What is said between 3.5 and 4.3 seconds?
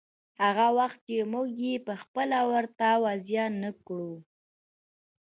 نه کړو.